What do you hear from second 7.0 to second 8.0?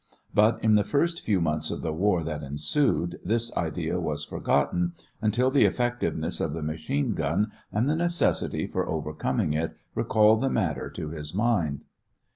gun and the